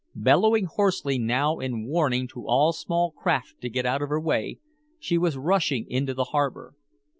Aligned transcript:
Bellowing 0.15 0.65
hoarsely 0.65 1.19
now 1.19 1.59
in 1.59 1.85
warning 1.85 2.27
to 2.29 2.47
all 2.47 2.73
small 2.73 3.11
craft 3.11 3.61
to 3.61 3.69
get 3.69 3.85
out 3.85 4.01
of 4.01 4.09
her 4.09 4.19
way, 4.19 4.57
she 4.97 5.15
was 5.15 5.37
rushing 5.37 5.85
into 5.87 6.15
the 6.15 6.23
harbor. 6.33 6.73